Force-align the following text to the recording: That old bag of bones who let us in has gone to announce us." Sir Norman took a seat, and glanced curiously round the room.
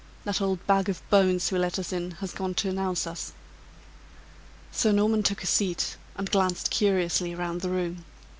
That 0.23 0.41
old 0.41 0.65
bag 0.65 0.89
of 0.89 1.07
bones 1.11 1.49
who 1.49 1.59
let 1.59 1.77
us 1.77 1.93
in 1.93 2.09
has 2.21 2.33
gone 2.33 2.55
to 2.55 2.69
announce 2.69 3.05
us." 3.05 3.33
Sir 4.71 4.91
Norman 4.91 5.21
took 5.21 5.43
a 5.43 5.45
seat, 5.45 5.95
and 6.15 6.27
glanced 6.27 6.71
curiously 6.71 7.35
round 7.35 7.61
the 7.61 7.69
room. 7.69 8.03